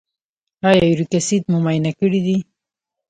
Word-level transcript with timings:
ایا 0.67 0.83
یوریک 0.89 1.11
اسید 1.19 1.43
مو 1.51 1.57
معاینه 1.63 1.91
کړی 1.99 2.19
دی؟ 2.25 2.37